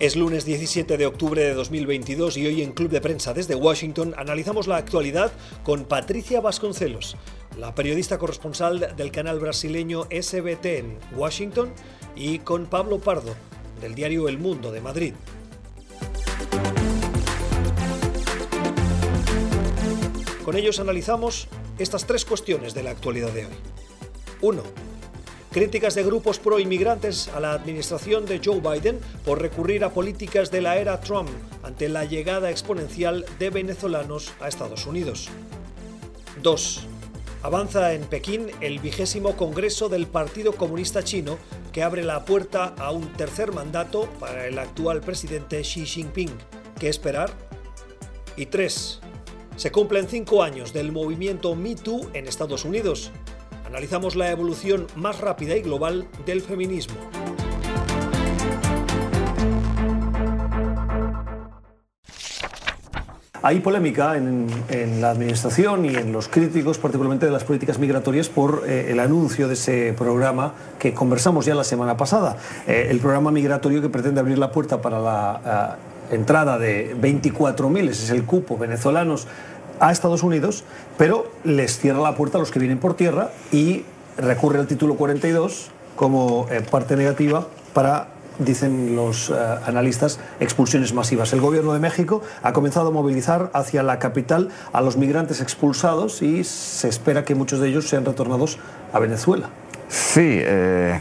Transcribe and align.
Es 0.00 0.16
lunes 0.16 0.46
17 0.46 0.96
de 0.96 1.04
octubre 1.04 1.42
de 1.42 1.52
2022 1.52 2.38
y 2.38 2.46
hoy 2.46 2.62
en 2.62 2.72
Club 2.72 2.88
de 2.88 3.02
Prensa 3.02 3.34
desde 3.34 3.54
Washington 3.54 4.14
analizamos 4.16 4.66
la 4.66 4.78
actualidad 4.78 5.30
con 5.62 5.84
Patricia 5.84 6.40
Vasconcelos, 6.40 7.18
la 7.58 7.74
periodista 7.74 8.16
corresponsal 8.16 8.96
del 8.96 9.12
canal 9.12 9.38
brasileño 9.40 10.04
SBT 10.04 10.64
en 10.64 10.98
Washington, 11.14 11.74
y 12.16 12.38
con 12.38 12.64
Pablo 12.64 12.98
Pardo, 12.98 13.34
del 13.82 13.94
diario 13.94 14.26
El 14.30 14.38
Mundo 14.38 14.72
de 14.72 14.80
Madrid. 14.80 15.12
Con 20.42 20.56
ellos 20.56 20.80
analizamos 20.80 21.46
estas 21.78 22.06
tres 22.06 22.24
cuestiones 22.24 22.72
de 22.72 22.84
la 22.84 22.92
actualidad 22.92 23.32
de 23.32 23.44
hoy. 23.44 23.52
1 24.40 24.62
Críticas 25.50 25.96
de 25.96 26.04
grupos 26.04 26.38
pro-inmigrantes 26.38 27.26
a 27.26 27.40
la 27.40 27.52
administración 27.52 28.24
de 28.24 28.40
Joe 28.42 28.60
Biden 28.60 29.00
por 29.24 29.42
recurrir 29.42 29.82
a 29.82 29.90
políticas 29.90 30.52
de 30.52 30.60
la 30.60 30.76
era 30.76 31.00
Trump 31.00 31.28
ante 31.64 31.88
la 31.88 32.04
llegada 32.04 32.50
exponencial 32.50 33.24
de 33.40 33.50
venezolanos 33.50 34.32
a 34.40 34.46
Estados 34.46 34.86
Unidos. 34.86 35.28
2. 36.40 36.86
Avanza 37.42 37.94
en 37.94 38.02
Pekín 38.02 38.46
el 38.60 38.78
vigésimo 38.78 39.36
Congreso 39.36 39.88
del 39.88 40.06
Partido 40.06 40.52
Comunista 40.52 41.02
Chino 41.02 41.36
que 41.72 41.82
abre 41.82 42.04
la 42.04 42.24
puerta 42.24 42.72
a 42.78 42.92
un 42.92 43.12
tercer 43.14 43.52
mandato 43.52 44.08
para 44.20 44.46
el 44.46 44.56
actual 44.56 45.00
presidente 45.00 45.62
Xi 45.62 45.84
Jinping. 45.84 46.30
¿Qué 46.78 46.88
esperar? 46.88 47.32
Y 48.36 48.46
3. 48.46 49.00
Se 49.56 49.72
cumplen 49.72 50.08
cinco 50.08 50.44
años 50.44 50.72
del 50.72 50.92
movimiento 50.92 51.56
Me 51.56 51.74
Too 51.74 52.08
en 52.14 52.28
Estados 52.28 52.64
Unidos 52.64 53.10
analizamos 53.70 54.16
la 54.16 54.32
evolución 54.32 54.88
más 54.96 55.20
rápida 55.20 55.56
y 55.56 55.62
global 55.62 56.08
del 56.26 56.42
feminismo. 56.42 56.96
Hay 63.42 63.60
polémica 63.60 64.16
en, 64.16 64.48
la 65.00 65.12
administración 65.12 65.86
y 65.86 65.94
en 65.94 66.12
los 66.12 66.28
críticos, 66.28 66.78
particularmente 66.78 67.24
de 67.26 67.32
las 67.32 67.44
políticas 67.44 67.78
migratorias, 67.78 68.28
por 68.28 68.64
eh, 68.66 68.90
el 68.90 69.00
anuncio 69.00 69.46
de 69.48 69.54
ese 69.54 69.94
programa 69.96 70.52
que 70.78 70.92
conversamos 70.92 71.46
ya 71.46 71.54
la 71.54 71.64
semana 71.64 71.96
pasada. 71.96 72.36
Eh, 72.66 72.88
el 72.90 72.98
programa 72.98 73.30
migratorio 73.30 73.80
que 73.80 73.88
pretende 73.88 74.20
abrir 74.20 74.36
la 74.36 74.52
puerta 74.52 74.82
para 74.82 74.98
la 74.98 75.78
eh, 76.10 76.16
entrada 76.16 76.58
de 76.58 76.94
24.000, 77.00 77.88
ese 77.88 78.04
es 78.04 78.10
el 78.10 78.24
cupo, 78.24 78.58
venezolanos 78.58 79.26
a 79.80 79.90
Estados 79.90 80.22
Unidos, 80.22 80.64
pero 80.96 81.30
les 81.42 81.78
cierra 81.78 82.00
la 82.00 82.14
puerta 82.14 82.38
a 82.38 82.40
los 82.40 82.50
que 82.50 82.58
vienen 82.58 82.78
por 82.78 82.94
tierra 82.94 83.30
y 83.50 83.84
recurre 84.16 84.58
al 84.58 84.66
título 84.66 84.94
42 84.94 85.70
como 85.96 86.46
eh, 86.50 86.62
parte 86.70 86.96
negativa 86.96 87.46
para 87.72 88.08
dicen 88.38 88.96
los 88.96 89.30
eh, 89.30 89.34
analistas, 89.66 90.18
expulsiones 90.40 90.94
masivas. 90.94 91.32
El 91.32 91.40
gobierno 91.40 91.72
de 91.72 91.78
México 91.78 92.22
ha 92.42 92.52
comenzado 92.52 92.88
a 92.88 92.90
movilizar 92.90 93.50
hacia 93.52 93.82
la 93.82 93.98
capital 93.98 94.48
a 94.72 94.80
los 94.80 94.96
migrantes 94.96 95.40
expulsados 95.40 96.22
y 96.22 96.44
se 96.44 96.88
espera 96.88 97.24
que 97.24 97.34
muchos 97.34 97.60
de 97.60 97.68
ellos 97.68 97.88
sean 97.88 98.04
retornados 98.04 98.58
a 98.92 98.98
Venezuela. 98.98 99.50
Sí, 99.88 100.40
eh, 100.42 101.00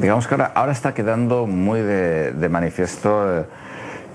digamos 0.00 0.26
que 0.26 0.34
ahora, 0.34 0.52
ahora, 0.54 0.72
está 0.72 0.94
quedando 0.94 1.46
muy 1.46 1.80
de, 1.80 2.32
de 2.32 2.48
manifiesto 2.48 3.46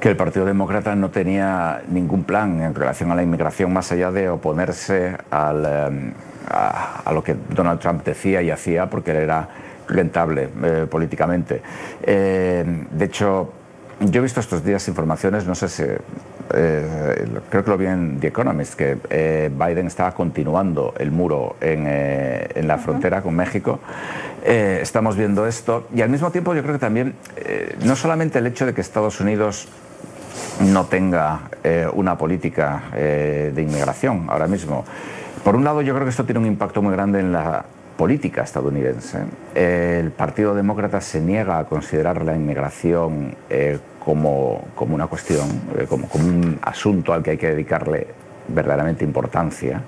que 0.02 0.10
el 0.10 0.18
Partido 0.18 0.46
Demócrata 0.46 0.96
no 0.96 1.12
tenía 1.12 1.84
ningún 1.88 2.24
plan 2.24 2.60
en 2.60 2.74
relación 2.74 3.12
a 3.12 3.16
la 3.16 3.22
inmigración 3.22 3.72
más 3.72 3.92
allá 3.92 4.12
de 4.12 4.30
oponerse 4.30 5.16
al, 5.30 5.64
em, 5.64 6.14
a, 6.50 7.12
lo 7.14 7.24
que 7.24 7.36
Donald 7.54 7.80
Trump 7.80 8.04
decía 8.04 8.42
y 8.42 8.50
hacía 8.50 8.90
porque 8.90 9.12
él 9.12 9.18
era 9.18 9.48
rentable 9.88 10.50
eh, 10.64 10.88
políticamente. 10.90 11.62
Eh, 12.02 12.86
de 12.90 13.06
hecho, 13.06 13.54
yo 14.00 14.20
he 14.20 14.24
visto 14.24 14.40
estos 14.40 14.64
días 14.64 14.88
informaciones, 14.88 15.46
no 15.46 15.54
sé 15.54 15.70
si, 15.70 15.84
eh, 15.84 17.28
creo 17.52 17.64
que 17.64 17.70
lo 17.70 17.78
vi 17.78 17.86
en 17.86 18.20
The 18.20 18.28
Economist, 18.28 18.74
que 18.74 19.52
Biden 19.54 19.86
estaba 19.86 20.16
continuando 20.16 20.96
el 20.98 21.12
muro 21.12 21.58
en, 21.62 21.86
en 21.86 22.68
la 22.68 22.80
frontera 22.80 23.22
con 23.22 23.36
México. 23.36 23.80
estamos 24.44 25.16
viendo 25.16 25.46
esto 25.46 25.88
y 25.94 26.02
al 26.02 26.10
mismo 26.10 26.32
tiempo 26.32 26.56
yo 26.56 26.64
creo 26.64 26.74
que 26.74 26.80
también, 26.80 27.14
no 27.86 27.96
solamente 27.96 28.40
el 28.40 28.48
hecho 28.48 28.66
de 28.66 28.74
que 28.74 28.82
Estados 28.82 29.22
Unidos 29.22 29.68
no 30.62 30.86
tenga 30.86 31.42
eh, 31.64 31.88
una 31.94 32.18
política 32.18 32.84
eh, 32.96 33.52
de 33.54 33.62
inmigración 33.62 34.26
ahora 34.30 34.48
mismo. 34.48 34.86
Por 35.44 35.56
un 35.56 35.64
lado, 35.64 35.82
yo 35.82 35.94
creo 35.94 36.06
que 36.06 36.12
esto 36.12 36.26
tiene 36.26 36.40
un 36.40 36.46
impacto 36.46 36.82
muy 36.82 36.94
grande 36.94 37.20
en 37.20 37.32
la 37.32 37.66
política 37.98 38.44
estadounidense. 38.44 39.20
el 39.54 40.12
Partido 40.12 40.56
Demócrata 40.56 41.02
se 41.02 41.22
niega 41.22 41.60
a 41.60 41.66
considerar 41.66 42.24
la 42.24 42.36
inmigración 42.36 43.36
eh, 43.50 43.80
como, 44.04 44.66
como, 44.76 44.96
una 44.96 45.08
cuestión, 45.08 45.48
como, 45.88 46.08
como 46.08 46.26
un 46.26 46.60
asunto 46.64 47.14
al 47.14 47.22
que 47.22 47.32
hay 47.32 47.38
que 47.38 47.50
dedicarle 47.50 48.08
verdaderamente 48.48 49.04
importancia, 49.04 49.82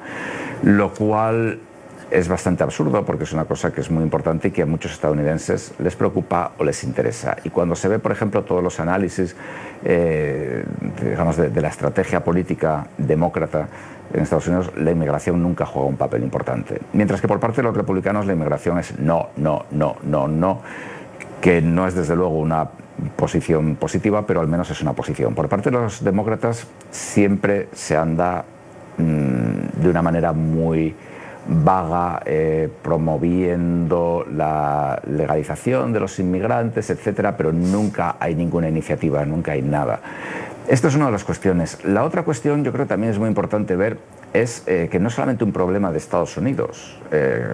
lo 0.61 0.93
cual 0.93 1.59
es 2.13 2.27
bastante 2.27 2.63
absurdo 2.63 3.03
porque 3.03 3.23
es 3.23 3.33
una 3.33 3.45
cosa 3.45 3.73
que 3.73 3.81
es 3.81 3.89
muy 3.89 4.03
importante 4.03 4.49
y 4.49 4.51
que 4.51 4.61
a 4.61 4.65
muchos 4.67 4.91
estadounidenses 4.91 5.73
les 5.79 5.95
preocupa 5.95 6.51
o 6.59 6.63
les 6.63 6.83
interesa. 6.83 7.37
Y 7.43 7.49
cuando 7.49 7.75
se 7.75 7.87
ve, 7.87 7.97
por 7.97 8.11
ejemplo, 8.11 8.43
todos 8.43 8.63
los 8.63 8.79
análisis 8.79 9.35
eh, 9.83 10.63
digamos, 11.01 11.37
de, 11.37 11.61
la 11.61 11.69
estrategia 11.69 12.23
política 12.23 12.85
demócrata 12.99 13.67
en 14.13 14.21
Estados 14.21 14.47
Unidos, 14.47 14.71
la 14.77 14.91
inmigración 14.91 15.41
nunca 15.41 15.65
juega 15.65 15.87
un 15.87 15.97
papel 15.97 16.21
importante. 16.21 16.79
Mientras 16.93 17.19
que 17.19 17.27
por 17.27 17.39
parte 17.39 17.57
de 17.57 17.63
los 17.63 17.75
republicanos 17.75 18.27
la 18.27 18.33
inmigración 18.33 18.77
es 18.77 18.99
no, 18.99 19.29
no, 19.37 19.65
no, 19.71 19.95
no, 20.03 20.27
no, 20.27 20.61
que 21.41 21.61
no 21.63 21.87
es 21.87 21.95
desde 21.95 22.15
luego 22.15 22.37
una 22.37 22.69
posición 23.15 23.75
positiva, 23.75 24.27
pero 24.27 24.39
al 24.39 24.47
menos 24.47 24.69
es 24.69 24.79
una 24.83 24.93
posición. 24.93 25.33
Por 25.33 25.49
parte 25.49 25.71
de 25.71 25.77
los 25.77 26.03
demócratas 26.03 26.67
siempre 26.91 27.69
se 27.73 27.97
anda 27.97 28.45
mm, 28.99 29.81
de 29.81 29.89
una 29.89 30.03
manera 30.03 30.31
muy 30.31 30.95
vaga 31.47 32.21
eh, 32.25 32.69
promoviendo 32.81 34.25
la 34.31 35.01
legalización 35.07 35.93
de 35.93 35.99
los 35.99 36.19
inmigrantes, 36.19 36.89
etcétera, 36.89 37.35
pero 37.37 37.51
nunca 37.51 38.15
hay 38.19 38.35
ninguna 38.35 38.69
iniciativa, 38.69 39.25
nunca 39.25 39.53
hay 39.53 39.61
nada. 39.61 39.99
Esto 40.67 40.87
es 40.87 40.95
una 40.95 41.07
de 41.07 41.11
las 41.11 41.23
cuestiones. 41.23 41.83
La 41.83 42.03
otra 42.03 42.23
cuestión, 42.23 42.63
yo 42.63 42.71
creo 42.71 42.85
que 42.85 42.89
también 42.89 43.11
es 43.11 43.19
muy 43.19 43.27
importante 43.27 43.75
ver, 43.75 43.97
es 44.33 44.63
eh, 44.65 44.87
que 44.91 44.99
no 44.99 45.09
es 45.09 45.13
solamente 45.13 45.43
un 45.43 45.51
problema 45.51 45.91
de 45.91 45.97
Estados 45.97 46.37
Unidos, 46.37 46.97
eh, 47.11 47.45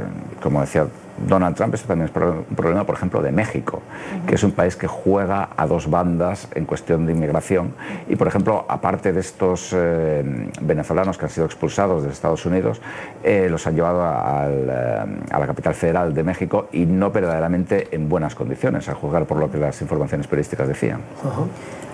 como 0.42 0.62
decía 0.62 0.88
Donald 1.28 1.56
Trump, 1.56 1.74
esto 1.74 1.88
también 1.88 2.10
es 2.10 2.16
un 2.16 2.56
problema, 2.56 2.86
por 2.86 2.96
ejemplo, 2.96 3.22
de 3.22 3.32
México, 3.32 3.82
que 4.28 4.36
es 4.36 4.44
un 4.44 4.52
país 4.52 4.76
que 4.76 4.88
juega 4.88 5.50
a 5.56 5.68
dos 5.68 5.90
bandas 5.90 6.48
en 6.56 6.66
cuestión 6.66 7.06
de 7.06 7.14
inmigración. 7.14 7.74
Y, 8.08 8.16
por 8.16 8.28
ejemplo, 8.28 8.66
aparte 8.68 9.14
de 9.14 9.20
estos 9.20 9.74
eh, 9.74 10.50
venezolanos 10.62 11.18
que 11.18 11.26
han 11.26 11.32
sido 11.32 11.46
expulsados 11.46 12.04
de 12.04 12.10
Estados 12.10 12.46
Unidos, 12.46 12.82
eh, 13.24 13.48
los 13.50 13.66
han 13.68 13.76
llevado 13.76 14.02
eh, 14.02 15.06
a, 15.32 15.40
la 15.40 15.48
capital 15.48 15.74
federal 15.74 16.14
de 16.14 16.24
México 16.24 16.68
y 16.72 16.86
no 16.86 17.12
verdaderamente 17.12 17.88
en 17.92 18.10
buenas 18.10 18.36
condiciones, 18.36 18.90
a 18.90 18.96
juzgar 18.96 19.26
por 19.26 19.38
lo 19.38 19.52
que 19.52 19.58
las 19.58 19.82
informaciones 19.82 20.28
periodísticas 20.28 20.68
decían. 20.68 21.02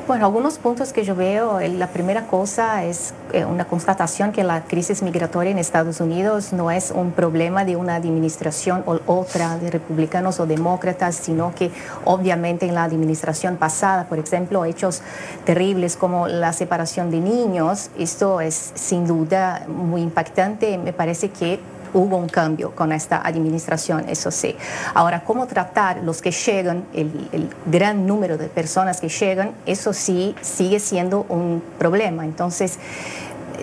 Bueno, 0.07 0.27
algunos 0.27 0.59
puntos 0.59 0.93
que 0.93 1.03
yo 1.03 1.15
veo, 1.15 1.59
la 1.59 1.87
primera 1.87 2.27
cosa 2.27 2.83
es 2.83 3.15
eh, 3.33 3.43
una 3.43 3.65
constatación 3.65 4.31
que 4.31 4.43
la 4.43 4.61
crisis 4.61 5.01
migratoria 5.01 5.49
en 5.49 5.57
Estados 5.57 5.99
Unidos 5.99 6.53
no 6.53 6.69
es 6.69 6.91
un 6.91 7.11
problema 7.11 7.65
de 7.65 7.75
una 7.75 7.95
administración 7.95 8.83
o 8.85 8.99
otra, 9.07 9.57
de 9.57 9.71
republicanos 9.71 10.39
o 10.39 10.45
demócratas, 10.45 11.15
sino 11.15 11.55
que 11.55 11.71
obviamente 12.03 12.67
en 12.67 12.75
la 12.75 12.83
administración 12.83 13.57
pasada, 13.57 14.05
por 14.07 14.19
ejemplo, 14.19 14.63
hechos 14.63 15.01
terribles 15.43 15.97
como 15.97 16.27
la 16.27 16.53
separación 16.53 17.09
de 17.09 17.19
niños, 17.19 17.89
esto 17.97 18.41
es 18.41 18.73
sin 18.75 19.07
duda 19.07 19.65
muy 19.67 20.03
impactante. 20.03 20.77
Me 20.77 20.93
parece 20.93 21.31
que 21.31 21.59
hubo 21.95 22.17
un 22.17 22.27
cambio 22.27 22.75
con 22.75 22.91
esta 22.91 23.25
administración, 23.25 24.09
eso 24.09 24.29
sí. 24.29 24.55
Ahora, 24.93 25.23
cómo 25.23 25.47
tratar 25.47 26.03
los 26.03 26.21
que 26.21 26.31
llegan, 26.31 26.85
el, 26.93 27.49
gran 27.65 28.05
número 28.05 28.37
de 28.37 28.47
personas 28.47 28.99
que 28.99 29.07
llegan, 29.07 29.53
eso 29.65 29.93
sí 29.93 30.35
sigue 30.41 30.79
siendo 30.79 31.25
un 31.29 31.63
problema. 31.79 32.25
Entonces, 32.25 32.77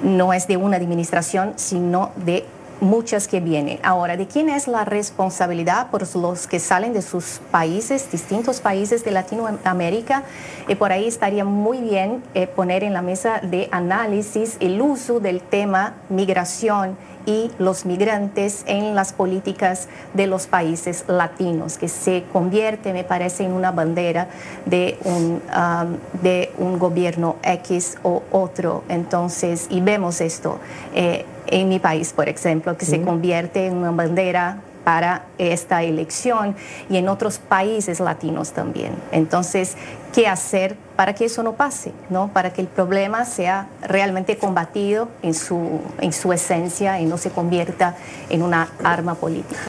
no 0.02 0.32
es 0.32 0.48
de 0.48 0.56
una 0.56 0.78
administración, 0.78 1.52
sino 1.56 2.10
de 2.16 2.46
muchas 2.80 3.28
que 3.28 3.40
vienen. 3.40 3.78
Ahora, 3.84 4.16
¿de 4.16 4.26
quién 4.26 4.48
es 4.48 4.66
la 4.66 4.84
responsabilidad 4.84 5.90
por 5.90 6.02
los 6.16 6.46
que 6.46 6.58
salen 6.58 6.94
de 6.94 7.02
sus 7.02 7.40
países, 7.50 8.10
distintos 8.10 8.60
países 8.60 9.04
de 9.04 9.12
Latinoamérica? 9.12 10.24
Y 10.68 10.74
por 10.74 10.90
ahí 10.90 11.06
estaría 11.06 11.44
muy 11.44 11.78
bien 11.80 12.24
eh, 12.34 12.46
poner 12.46 12.82
en 12.82 12.94
la 12.94 13.02
mesa 13.02 13.40
de 13.42 13.68
análisis 13.70 14.56
el 14.58 14.80
uso 14.80 15.20
del 15.20 15.42
tema 15.42 15.94
migración 16.08 16.96
y 17.26 17.50
los 17.58 17.86
migrantes 17.86 18.64
en 18.66 18.94
las 18.94 19.12
políticas 19.12 19.88
de 20.14 20.26
los 20.26 20.46
países 20.46 21.04
latinos, 21.06 21.78
que 21.78 21.88
se 21.88 22.24
convierte, 22.32 22.92
me 22.92 23.04
parece, 23.04 23.44
en 23.44 23.52
una 23.52 23.70
bandera 23.70 24.28
de 24.66 24.98
un, 25.04 25.42
um, 25.56 25.96
de 26.22 26.52
un 26.58 26.78
gobierno 26.78 27.36
X 27.42 27.98
o 28.02 28.22
otro. 28.30 28.84
Entonces, 28.88 29.66
y 29.70 29.80
vemos 29.80 30.20
esto. 30.20 30.58
Eh, 30.94 31.24
en 31.46 31.68
mi 31.68 31.78
país, 31.78 32.12
por 32.12 32.28
ejemplo, 32.28 32.76
que 32.76 32.86
se 32.86 33.02
convierte 33.02 33.66
en 33.66 33.76
una 33.76 33.90
bandera 33.90 34.62
para 34.84 35.26
esta 35.38 35.82
elección 35.82 36.56
y 36.88 36.96
en 36.96 37.08
otros 37.08 37.38
países 37.38 38.00
latinos 38.00 38.52
también. 38.52 38.94
Entonces, 39.12 39.76
¿qué 40.12 40.26
hacer 40.26 40.76
para 40.96 41.14
que 41.14 41.24
eso 41.24 41.42
no 41.42 41.54
pase? 41.54 41.92
¿no? 42.10 42.28
Para 42.32 42.52
que 42.52 42.60
el 42.60 42.68
problema 42.68 43.24
sea 43.24 43.68
realmente 43.80 44.36
combatido 44.36 45.08
en 45.22 45.34
su, 45.34 45.80
en 46.00 46.12
su 46.12 46.32
esencia 46.32 47.00
y 47.00 47.06
no 47.06 47.16
se 47.16 47.30
convierta 47.30 47.96
en 48.28 48.42
una 48.42 48.68
arma 48.84 49.14
política. 49.14 49.66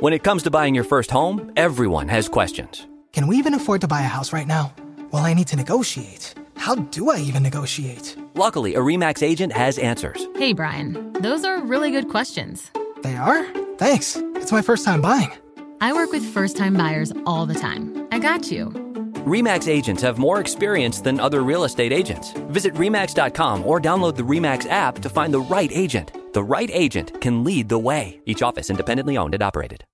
When 0.00 0.12
it 0.12 0.24
comes 0.24 0.42
to 0.42 0.50
buying 0.50 0.74
your 0.74 0.84
first 0.84 1.12
home, 1.12 1.52
everyone 1.56 2.08
has 2.08 2.28
questions. 2.28 2.88
Can 3.12 3.28
we 3.28 3.36
even 3.36 3.54
afford 3.54 3.80
to 3.82 3.86
buy 3.86 4.00
a 4.00 4.08
house 4.08 4.32
right 4.32 4.48
now? 4.48 4.72
Well, 5.12 5.24
I 5.24 5.32
need 5.34 5.46
to 5.48 5.56
negotiate. 5.56 6.34
How 6.56 6.74
do 6.74 7.10
I 7.10 7.18
even 7.18 7.42
negotiate? 7.42 8.16
Luckily, 8.34 8.74
a 8.74 8.80
REMAX 8.80 9.22
agent 9.22 9.52
has 9.52 9.78
answers. 9.78 10.26
Hey, 10.36 10.54
Brian, 10.54 11.12
those 11.20 11.44
are 11.44 11.60
really 11.60 11.90
good 11.90 12.08
questions. 12.08 12.70
They 13.02 13.16
are? 13.16 13.44
Thanks. 13.76 14.16
It's 14.36 14.50
my 14.50 14.62
first 14.62 14.84
time 14.84 15.02
buying. 15.02 15.30
I 15.80 15.92
work 15.92 16.10
with 16.12 16.24
first 16.24 16.56
time 16.56 16.74
buyers 16.74 17.12
all 17.26 17.46
the 17.46 17.54
time. 17.54 18.08
I 18.10 18.18
got 18.18 18.50
you. 18.50 18.81
REMAX 19.26 19.68
agents 19.68 20.02
have 20.02 20.18
more 20.18 20.40
experience 20.40 21.00
than 21.00 21.20
other 21.20 21.44
real 21.44 21.62
estate 21.62 21.92
agents. 21.92 22.32
Visit 22.50 22.74
REMAX.com 22.74 23.64
or 23.64 23.80
download 23.80 24.16
the 24.16 24.24
REMAX 24.24 24.68
app 24.68 24.98
to 24.98 25.08
find 25.08 25.32
the 25.32 25.38
right 25.38 25.70
agent. 25.72 26.10
The 26.32 26.42
right 26.42 26.68
agent 26.72 27.20
can 27.20 27.44
lead 27.44 27.68
the 27.68 27.78
way. 27.78 28.20
Each 28.26 28.42
office 28.42 28.68
independently 28.68 29.16
owned 29.16 29.34
and 29.34 29.42
operated. 29.44 29.84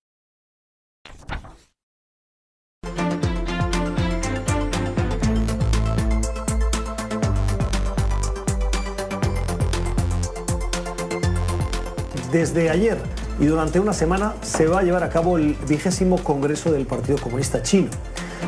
Desde 12.33 12.71
ayer 12.71 12.99
y 13.39 13.47
durante 13.47 13.79
una 13.79 13.93
semana 13.93 14.35
se 14.43 14.67
va 14.67 14.81
a 14.81 14.83
llevar 14.83 15.03
a 15.03 15.11
cabo 15.11 15.37
el 15.37 15.55
vigésimo 15.69 16.17
Congreso 16.25 16.73
del 16.73 16.87
Partido 16.87 17.19
Comunista 17.19 17.63
Chino. 17.63 17.91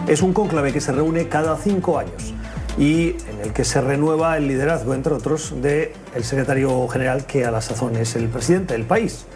Es 0.06 0.23
un 0.23 0.32
cónclave 0.32 0.73
que 0.73 0.81
se 0.81 0.93
reúne 0.93 1.29
cada 1.29 1.56
cinco 1.56 1.99
años 1.99 2.35
y 2.79 3.11
en 3.29 3.41
el 3.44 3.52
que 3.52 3.64
se 3.64 3.81
renueva 3.81 4.37
el 4.37 4.49
liderazgo, 4.49 4.94
entre 4.94 5.14
otros, 5.14 5.55
del 5.61 5.91
el 6.14 6.25
secretario 6.25 6.88
general 6.88 7.26
que 7.26 7.44
a 7.44 7.50
la 7.50 7.61
sazón 7.61 7.97
es 7.97 8.17
el 8.17 8.29
presidente 8.29 8.75
del 8.75 8.85
país. 8.85 9.26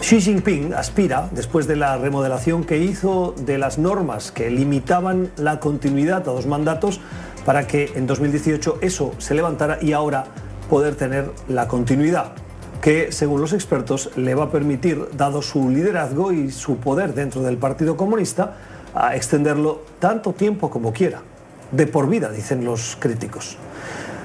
Xi 0.00 0.20
Jinping 0.20 0.74
aspira, 0.74 1.28
después 1.32 1.66
de 1.66 1.76
la 1.76 1.96
remodelación 1.96 2.64
que 2.64 2.78
hizo 2.78 3.34
de 3.38 3.58
las 3.58 3.78
normas 3.78 4.30
que 4.30 4.50
limitaban 4.50 5.30
la 5.36 5.60
continuidad 5.60 6.28
a 6.28 6.32
dos 6.32 6.46
mandatos, 6.46 7.00
para 7.44 7.66
que 7.66 7.92
en 7.94 8.06
2018 8.06 8.78
eso 8.80 9.12
se 9.18 9.34
levantara 9.34 9.78
y 9.80 9.92
ahora 9.92 10.26
poder 10.68 10.94
tener 10.94 11.30
la 11.48 11.66
continuidad 11.66 12.32
que, 12.80 13.10
según 13.10 13.40
los 13.40 13.52
expertos, 13.52 14.10
le 14.16 14.34
va 14.34 14.44
a 14.44 14.50
permitir, 14.50 15.08
dado 15.16 15.42
su 15.42 15.68
liderazgo 15.68 16.32
y 16.32 16.50
su 16.50 16.76
poder 16.76 17.14
dentro 17.14 17.42
del 17.42 17.56
Partido 17.56 17.96
Comunista, 17.96 18.56
a 18.98 19.14
extenderlo 19.14 19.82
tanto 20.00 20.32
tiempo 20.32 20.70
como 20.70 20.92
quiera, 20.92 21.22
de 21.70 21.86
por 21.86 22.08
vida, 22.08 22.30
dicen 22.32 22.64
los 22.64 22.96
críticos. 22.98 23.56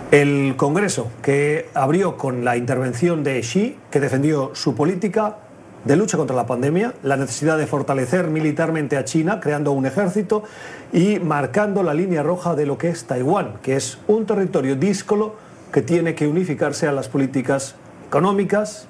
El 0.10 0.56
Congreso, 0.58 1.12
que 1.22 1.70
abrió 1.76 2.18
con 2.18 2.44
la 2.44 2.58
intervención 2.58 3.24
de 3.24 3.40
Xi, 3.42 3.78
que 3.92 4.00
defendió 4.00 4.52
su 4.56 4.74
política 4.74 5.38
de 5.86 5.96
lucha 5.96 6.18
contra 6.18 6.36
la 6.36 6.48
pandemia, 6.48 6.94
la 7.04 7.18
necesidad 7.18 7.58
de 7.58 7.68
fortalecer 7.68 8.28
militarmente 8.28 8.98
a 8.98 9.06
China, 9.06 9.40
creando 9.40 9.74
un 9.74 9.86
ejército 9.86 10.44
y 10.92 11.20
marcando 11.20 11.84
la 11.84 11.94
línea 11.94 12.24
roja 12.24 12.56
de 12.56 12.66
lo 12.66 12.78
que 12.78 12.90
es 12.90 13.06
Taiwán, 13.06 13.56
que 13.62 13.76
es 13.76 14.00
un 14.08 14.26
territorio 14.26 14.76
díscolo 14.76 15.36
que 15.72 15.82
tiene 15.82 16.16
que 16.16 16.28
unificarse 16.28 16.88
a 16.88 16.92
las 16.92 17.10
políticas 17.10 17.76
económicas 18.08 18.88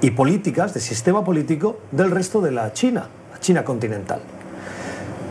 y 0.00 0.10
políticas, 0.10 0.74
de 0.74 0.80
sistema 0.80 1.24
político 1.24 1.78
del 1.92 2.10
resto 2.10 2.40
de 2.40 2.50
la 2.50 2.72
China, 2.72 3.08
la 3.32 3.40
China 3.40 3.64
continental. 3.64 4.20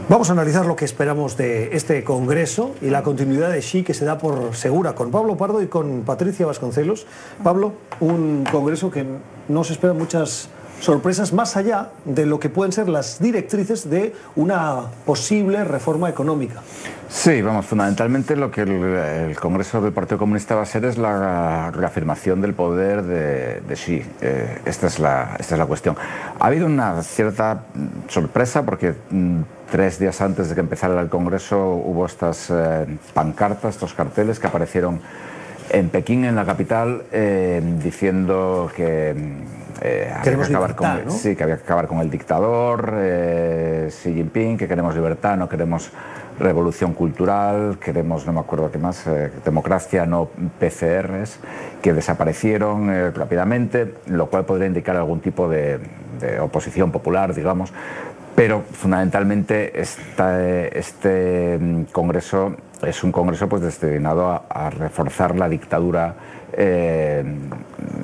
Vamos 0.09 0.29
a 0.29 0.33
analizar 0.33 0.65
lo 0.65 0.75
que 0.75 0.83
esperamos 0.83 1.37
de 1.37 1.75
este 1.75 2.03
Congreso 2.03 2.75
y 2.81 2.89
la 2.89 3.03
continuidad 3.03 3.49
de 3.51 3.59
Xi 3.59 3.83
que 3.83 3.93
se 3.93 4.03
da 4.03 4.17
por 4.17 4.53
segura 4.53 4.95
con 4.95 5.11
Pablo 5.11 5.37
Pardo 5.37 5.61
y 5.61 5.67
con 5.67 6.01
Patricia 6.01 6.45
Vasconcelos. 6.45 7.07
Pablo, 7.41 7.71
un 8.01 8.43
Congreso 8.51 8.91
que 8.91 9.05
no 9.47 9.63
se 9.63 9.71
esperan 9.71 9.97
muchas 9.97 10.49
sorpresas 10.81 11.31
más 11.31 11.55
allá 11.55 11.91
de 12.03 12.25
lo 12.25 12.37
que 12.37 12.49
pueden 12.49 12.73
ser 12.73 12.89
las 12.89 13.19
directrices 13.19 13.89
de 13.89 14.13
una 14.35 14.81
posible 15.05 15.63
reforma 15.63 16.09
económica. 16.09 16.61
Sí, 17.07 17.41
vamos, 17.41 17.65
fundamentalmente 17.65 18.35
lo 18.35 18.51
que 18.51 18.61
el, 18.63 19.35
Congreso 19.39 19.79
del 19.79 19.93
Partido 19.93 20.17
Comunista 20.17 20.55
va 20.55 20.63
a 20.63 20.65
ser 20.65 20.83
es 20.83 20.97
la 20.97 21.71
reafirmación 21.71 22.41
del 22.41 22.53
poder 22.53 23.03
de, 23.03 23.75
Xi. 23.75 24.03
Eh, 24.19 24.59
esta, 24.65 24.87
es 24.87 24.99
la, 24.99 25.37
esta 25.39 25.55
es 25.55 25.59
la 25.59 25.65
cuestión. 25.65 25.95
Ha 26.39 26.47
habido 26.47 26.65
una 26.65 27.01
cierta 27.03 27.63
sorpresa 28.09 28.63
porque 28.63 28.93
mm, 29.09 29.41
tres 29.73 29.97
días 29.97 30.21
antes 30.21 30.49
de 30.49 30.53
que 30.53 30.61
empezara 30.61 31.01
el 31.01 31.09
Congreso 31.09 31.57
hubo 31.57 32.05
estas 32.05 32.51
eh, 32.51 32.85
pancartas, 33.15 33.73
estos 33.73 33.95
carteles 33.95 34.39
que 34.39 34.45
aparecieron 34.45 35.01
en 35.71 35.89
Pekín, 35.89 36.25
en 36.25 36.35
la 36.35 36.45
capital, 36.45 37.05
eh, 37.11 37.59
diciendo 37.81 38.69
que 38.75 39.15
eh, 39.81 40.13
queremos 40.23 40.47
que 40.47 40.53
acabar 40.53 40.75
con, 40.75 41.09
Sí, 41.09 41.35
que 41.35 41.43
había 41.43 41.57
que 41.57 41.63
acabar 41.63 41.87
con 41.87 42.01
el 42.01 42.11
dictador, 42.11 42.93
eh, 42.97 43.87
Xi 43.89 44.13
Jinping, 44.13 44.59
que 44.59 44.67
queremos 44.67 44.93
libertad, 44.93 45.37
no 45.37 45.49
queremos 45.49 45.89
revolución 46.37 46.93
cultural, 46.93 47.79
queremos, 47.79 48.27
no 48.27 48.33
me 48.33 48.41
acuerdo 48.41 48.69
qué 48.71 48.77
más, 48.77 49.05
democracia, 49.43 50.05
no 50.05 50.29
PCRs, 50.59 51.39
que 51.81 51.93
desaparecieron 51.93 53.13
rápidamente, 53.13 53.95
lo 54.07 54.27
cual 54.27 54.45
podría 54.45 54.67
indicar 54.67 54.95
algún 54.95 55.19
tipo 55.19 55.47
de, 55.47 55.79
de 56.19 56.39
oposición 56.39 56.91
popular, 56.91 57.35
digamos, 57.35 57.71
pero 58.35 58.63
fundamentalmente 58.71 59.79
este 59.79 61.57
mm, 61.59 61.83
congreso 61.91 62.55
es 62.87 63.03
un 63.03 63.11
congreso 63.11 63.47
pues 63.47 63.61
destinado 63.61 64.43
a, 64.49 64.69
reforzar 64.69 65.35
la 65.35 65.47
dictadura 65.47 66.15
eh, 66.55 67.23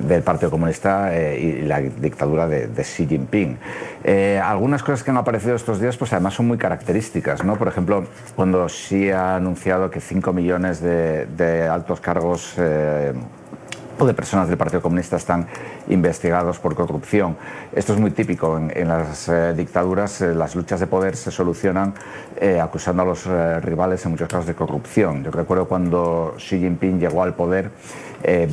del 0.06 0.22
Partido 0.22 0.50
Comunista 0.50 1.14
eh, 1.14 1.38
y 1.38 1.62
la 1.62 1.80
dictadura 1.80 2.48
de, 2.48 2.68
Xi 2.82 3.06
Jinping. 3.06 3.58
Eh, 4.02 4.40
algunas 4.42 4.82
cosas 4.82 5.04
que 5.04 5.10
han 5.10 5.18
aparecido 5.18 5.54
estos 5.54 5.80
días 5.80 5.96
pues 5.96 6.12
además 6.12 6.34
son 6.34 6.46
muy 6.46 6.58
características. 6.58 7.44
¿no? 7.44 7.56
Por 7.56 7.68
ejemplo, 7.68 8.04
cuando 8.34 8.66
Xi 8.66 9.10
ha 9.10 9.36
anunciado 9.36 9.90
que 9.90 10.00
5 10.00 10.32
millones 10.32 10.80
de, 10.80 11.68
altos 11.70 12.00
cargos 12.00 12.54
de 12.56 14.14
personas 14.14 14.48
del 14.48 14.56
Partido 14.56 14.80
Comunista 14.80 15.16
están 15.16 15.46
investigados 15.90 16.58
por 16.58 16.74
corrupción. 16.74 17.36
Esto 17.72 17.92
es 17.92 18.00
muy 18.00 18.12
típico 18.12 18.58
en, 18.58 18.88
las 18.88 19.28
eh, 19.28 19.54
dictaduras. 19.54 20.20
Eh, 20.22 20.34
las 20.34 20.54
luchas 20.54 20.80
de 20.80 20.86
poder 20.86 21.16
se 21.16 21.30
solucionan 21.30 21.94
eh, 22.40 22.60
acusando 22.60 23.02
a 23.02 23.06
los 23.06 23.26
rivales 23.62 24.04
en 24.04 24.12
muchos 24.12 24.28
casos 24.28 24.46
de 24.46 24.54
corrupción. 24.54 25.24
Yo 25.24 25.30
recuerdo 25.30 25.66
cuando 25.66 26.34
Xi 26.38 26.58
Jinping 26.58 26.98
llegó 26.98 27.22
al 27.22 27.34
poder, 27.34 27.70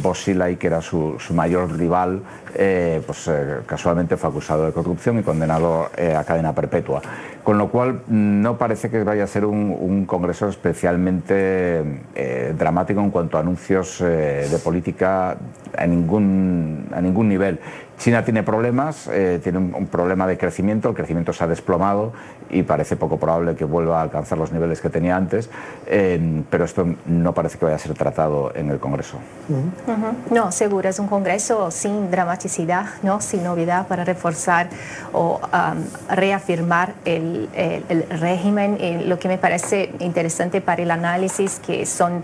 Bosilai, 0.01 0.56
que 0.56 0.67
era 0.67 0.82
su, 0.82 1.17
mayor 1.32 1.77
rival, 1.77 2.22
pues 3.06 3.29
casualmente 3.65 4.15
fue 4.15 4.29
acusado 4.29 4.65
de 4.65 4.72
corrupción 4.72 5.20
y 5.20 5.24
condenado 5.24 5.89
a 6.17 6.24
cadena 6.24 6.56
perpetua. 6.56 7.01
Con 7.44 7.58
lo 7.58 7.67
cual 7.67 8.01
no 8.08 8.58
parece 8.58 8.89
que 8.89 9.03
vaya 9.03 9.25
a 9.25 9.27
ser 9.27 9.44
un, 9.44 10.06
congreso 10.06 10.48
especialmente 10.48 11.84
dramático 12.58 13.01
en 13.01 13.12
cuanto 13.12 13.38
a 13.38 13.41
anuncios 13.41 14.00
de 14.00 14.60
política 14.63 15.36
a 15.77 15.86
ningún, 15.86 16.88
a 16.91 17.01
ningún 17.01 17.26
nivel. 17.29 17.60
China 18.00 18.24
tiene 18.24 18.44
problemas, 18.44 19.08
eh, 19.12 19.39
tiene 19.42 19.58
un, 19.58 19.88
problema 19.88 20.27
de 20.27 20.38
crecimiento, 20.38 20.89
el 20.89 20.96
crecimiento 20.96 21.34
se 21.34 21.44
ha 21.44 21.48
desplomado 21.48 22.13
y 22.50 22.62
parece 22.62 22.96
poco 22.96 23.18
probable 23.18 23.56
que 23.56 23.66
vuelva 23.66 24.00
a 24.00 24.04
alcanzar 24.04 24.38
los 24.38 24.51
niveles 24.51 24.82
que 24.82 24.89
tenía 24.89 25.16
antes, 25.16 25.50
eh, 25.88 26.44
pero 26.50 26.66
esto 26.66 26.86
no 27.08 27.34
parece 27.34 27.58
que 27.58 27.66
vaya 27.66 27.77
a 27.77 27.80
ser 27.80 27.96
tratado 27.96 28.51
en 28.56 28.70
el 28.70 28.77
Congreso. 28.77 29.18
No, 30.30 30.51
seguro, 30.51 30.88
es 30.88 31.00
un 31.00 31.08
Congreso 31.08 31.72
sin 31.72 32.12
dramaticidad, 32.12 32.86
¿no? 33.01 33.20
sin 33.20 33.44
novedad 33.44 33.88
para 33.88 34.04
reforzar 34.04 34.70
o 35.12 35.42
reafirmar 36.10 36.94
el, 37.04 37.50
el, 37.56 38.06
régimen. 38.10 38.77
Eh, 38.80 39.04
lo 39.08 39.18
que 39.18 39.27
me 39.27 39.38
parece 39.38 39.92
interesante 40.00 40.62
para 40.62 40.84
el 40.84 40.92
análisis 40.92 41.60
que 41.60 41.86
son 41.86 42.24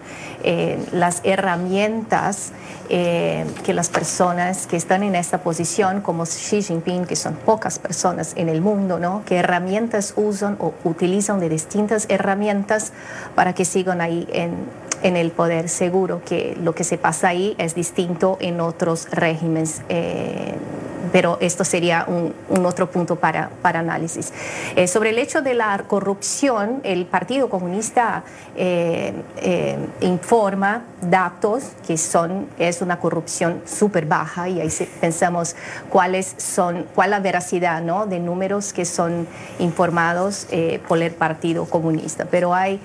las 0.91 1.21
herramientas 1.23 2.51
que 2.89 3.73
las 3.73 3.89
personas 3.89 4.67
que 4.67 4.75
están 4.75 5.03
en 5.03 5.15
esta 5.15 5.39
posición 5.39 5.62
como 6.03 6.25
Xi 6.25 6.61
Jinping, 6.61 7.05
que 7.05 7.15
son 7.15 7.35
pocas 7.35 7.79
personas 7.79 8.33
en 8.35 8.49
el 8.49 8.61
mundo, 8.61 8.99
¿no? 8.99 9.23
¿Qué 9.25 9.37
herramientas 9.37 10.13
usan 10.17 10.57
o 10.59 10.73
utilizan 10.83 11.39
de 11.39 11.49
distintas 11.49 12.05
herramientas 12.09 12.91
para 13.35 13.53
que 13.53 13.65
sigan 13.65 14.01
ahí 14.01 14.27
en, 14.31 15.15
el 15.15 15.31
poder? 15.31 15.69
Seguro 15.69 16.21
que 16.25 16.57
lo 16.61 16.73
que 16.75 16.83
se 16.83 16.97
pasa 16.97 17.29
ahí 17.29 17.55
es 17.57 17.75
distinto 17.75 18.37
en 18.41 18.59
otros 18.61 19.07
regímenes. 19.11 19.81
Eh, 19.89 20.55
pero 21.13 21.37
esto 21.41 21.63
sería 21.63 22.05
un, 22.07 22.65
otro 22.65 22.89
punto 22.89 23.17
para, 23.17 23.49
para 23.61 23.81
análisis. 23.81 24.33
Eh, 24.75 24.87
sobre 24.87 25.11
el 25.11 25.19
hecho 25.19 25.43
de 25.43 25.53
la 25.53 25.77
corrupción, 25.87 26.81
el 26.83 27.05
Partido 27.05 27.49
Comunista 27.49 28.23
eh, 28.55 29.13
eh, 29.37 29.77
informa 30.01 30.85
datos 31.01 31.65
que 31.85 31.97
son, 31.97 32.47
es 32.57 32.81
una 32.81 32.99
corrupción 32.99 33.61
súper 33.65 34.07
baja 34.07 34.49
y 34.49 34.59
ahí 34.59 34.69
pensamos 34.99 35.55
cuáles 35.89 36.33
son, 36.37 36.87
cuál 36.95 37.11
la 37.11 37.19
veracidad 37.19 37.83
¿no? 37.83 38.07
de 38.07 38.19
números 38.19 38.73
que 38.73 38.85
son 38.85 39.27
informados 39.59 40.47
por 40.87 40.99
el 40.99 41.11
Partido 41.11 41.65
Comunista. 41.65 42.25
Pero 42.25 42.55
hay 42.55 42.79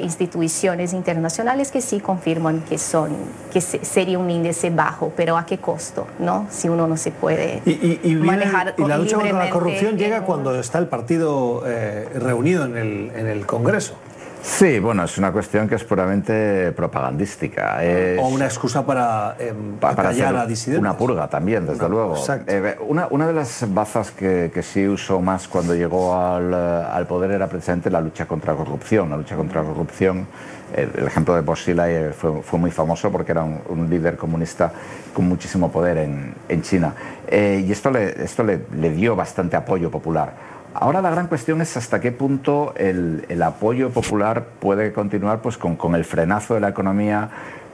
instituciones 0.00 0.92
internacionales 0.92 1.70
que 1.70 1.80
sí 1.80 2.00
confirman 2.00 2.60
que, 2.62 2.76
son, 2.76 3.16
que 3.50 3.62
sería 3.62 4.18
un 4.18 4.28
índice 4.28 4.68
bajo, 4.68 5.12
pero 5.16 5.38
¿a 5.38 5.46
qué 5.46 5.58
costo? 5.58 6.06
¿no? 6.18 6.48
Si 6.50 6.68
uno 6.68 6.86
no 6.86 6.96
se 6.96 7.12
puede 7.12 7.61
y, 7.64 8.14
manejar 8.16 8.74
y 8.76 8.84
la 8.84 8.98
lucha 8.98 9.16
contra 9.16 9.38
la 9.38 9.50
corrupción 9.50 9.96
llega 9.96 10.22
cuando 10.22 10.58
está 10.58 10.78
el 10.78 10.86
partido 10.86 11.62
eh, 11.66 12.08
reunido 12.14 12.64
en 12.64 12.76
el, 12.76 13.10
en 13.14 13.26
el 13.26 13.46
Congreso. 13.46 13.94
Sí, 14.42 14.80
bueno, 14.80 15.04
es 15.04 15.16
una 15.18 15.30
cuestión 15.30 15.68
que 15.68 15.76
es 15.76 15.84
puramente 15.84 16.72
propagandística. 16.72 17.80
o 18.18 18.28
una 18.28 18.46
excusa 18.46 18.84
para, 18.84 19.36
eh, 19.38 19.54
para 19.80 20.02
callar 20.02 20.36
a 20.36 20.46
disidentes. 20.46 20.80
Una 20.80 20.96
purga 20.96 21.28
también, 21.28 21.64
desde 21.64 21.88
luego. 21.88 22.16
Eh, 22.48 22.76
una, 22.88 23.06
una, 23.10 23.28
de 23.28 23.34
las 23.34 23.72
bazas 23.72 24.10
que, 24.10 24.50
que, 24.52 24.62
sí 24.64 24.86
usó 24.88 25.20
más 25.20 25.46
cuando 25.46 25.76
llegó 25.76 26.16
al, 26.16 26.52
al, 26.52 27.06
poder 27.06 27.30
era 27.30 27.46
precisamente 27.46 27.88
la 27.88 28.00
lucha 28.00 28.26
contra 28.26 28.52
la 28.52 28.58
corrupción. 28.58 29.10
La 29.10 29.16
lucha 29.16 29.36
contra 29.36 29.62
la 29.62 29.68
corrupción, 29.68 30.26
el, 30.74 31.06
ejemplo 31.06 31.36
de 31.36 31.42
Bosila 31.42 31.86
fue, 32.12 32.42
fue, 32.42 32.58
muy 32.58 32.72
famoso 32.72 33.12
porque 33.12 33.30
era 33.30 33.44
un, 33.44 33.88
líder 33.88 34.16
comunista 34.16 34.72
con 35.14 35.28
muchísimo 35.28 35.70
poder 35.70 35.98
en, 35.98 36.34
en 36.48 36.62
China. 36.62 36.94
Eh, 37.28 37.64
y 37.64 37.70
esto, 37.70 37.90
le, 37.90 38.24
esto 38.24 38.42
le, 38.42 38.62
le 38.76 38.90
dio 38.90 39.14
bastante 39.14 39.56
apoyo 39.56 39.88
popular. 39.88 40.51
Ahora 40.74 41.02
la 41.02 41.10
gran 41.10 41.26
cuestión 41.26 41.60
es 41.60 41.76
hasta 41.76 42.00
qué 42.00 42.12
punto 42.12 42.72
el, 42.76 43.42
apoyo 43.42 43.90
popular 43.90 44.46
puede 44.58 44.92
continuar 44.92 45.42
pues, 45.42 45.58
con, 45.58 45.94
el 45.94 46.04
frenazo 46.04 46.54
de 46.54 46.60
la 46.60 46.70
economía, 46.70 47.28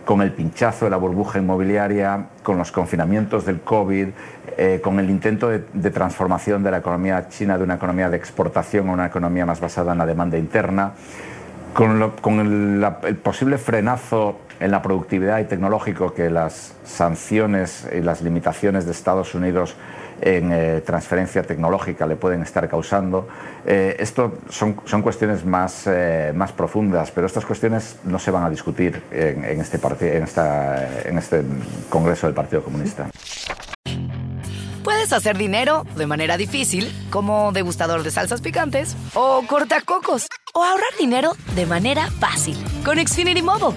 con 0.04 0.20
el 0.20 0.32
pinchazo 0.32 0.86
de 0.86 0.90
la 0.90 0.96
burbuja 0.96 1.38
inmobiliaria, 1.38 2.26
con 2.42 2.58
los 2.58 2.72
confinamientos 2.72 3.44
del 3.46 3.60
COVID, 3.60 4.08
eh, 4.56 4.80
con 4.82 4.98
el 4.98 5.10
intento 5.10 5.48
de, 5.48 5.90
transformación 5.90 6.64
de 6.64 6.72
la 6.72 6.78
economía 6.78 7.28
china 7.28 7.56
de 7.56 7.64
una 7.64 7.74
economía 7.74 8.10
de 8.10 8.16
exportación 8.16 8.88
a 8.88 8.92
una 8.92 9.06
economía 9.06 9.46
más 9.46 9.60
basada 9.60 9.92
en 9.92 9.98
la 9.98 10.06
demanda 10.06 10.36
interna, 10.36 10.92
con, 11.74 12.40
el, 12.40 13.16
posible 13.22 13.58
frenazo 13.58 14.40
en 14.58 14.72
la 14.72 14.82
productividad 14.82 15.38
y 15.38 15.44
tecnológico 15.44 16.14
que 16.14 16.30
las 16.30 16.74
sanciones 16.84 17.88
y 17.96 18.00
las 18.00 18.22
limitaciones 18.22 18.86
de 18.86 18.90
Estados 18.90 19.36
Unidos 19.36 19.76
en 20.20 20.52
eh, 20.52 20.82
transferencia 20.84 21.42
tecnológica 21.42 22.06
le 22.06 22.16
pueden 22.16 22.42
estar 22.42 22.68
causando. 22.68 23.28
Eh, 23.66 23.96
esto 23.98 24.38
son, 24.48 24.80
son 24.84 25.02
cuestiones 25.02 25.44
más, 25.44 25.86
eh, 25.86 26.32
más 26.34 26.52
profundas, 26.52 27.10
pero 27.10 27.26
estas 27.26 27.44
cuestiones 27.44 27.96
no 28.04 28.18
se 28.18 28.30
van 28.30 28.44
a 28.44 28.50
discutir 28.50 29.02
en, 29.10 29.44
en 29.44 29.60
este, 29.60 29.78
en, 30.16 30.22
esta, 30.22 31.02
en 31.08 31.18
este 31.18 31.42
Congreso 31.88 32.26
del 32.26 32.34
Partido 32.34 32.62
Comunista. 32.62 33.10
Puedes 34.84 35.12
hacer 35.12 35.36
dinero 35.36 35.84
de 35.96 36.06
manera 36.06 36.36
difícil, 36.36 36.90
como 37.10 37.52
degustador 37.52 38.02
de 38.02 38.10
salsas 38.10 38.40
picantes, 38.40 38.96
o 39.14 39.42
cortacocos, 39.46 40.26
o 40.54 40.64
ahorrar 40.64 40.88
dinero 40.98 41.32
de 41.54 41.66
manera 41.66 42.08
fácil 42.18 42.56
con 42.84 42.98
Xfinity 42.98 43.42
Mobile. 43.42 43.76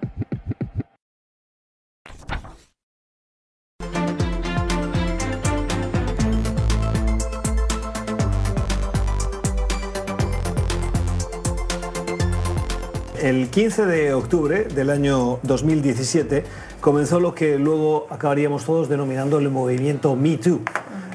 El 13.21 13.49
15 13.49 13.85
de 13.85 14.15
octubre 14.15 14.63
del 14.63 14.89
año 14.89 15.37
2017 15.43 16.43
comenzó 16.79 17.19
lo 17.19 17.35
que 17.35 17.59
luego 17.59 18.07
acabaríamos 18.09 18.65
todos 18.65 18.89
denominando 18.89 19.37
el 19.37 19.51
movimiento 19.51 20.15
Me 20.15 20.37
Too. 20.37 20.61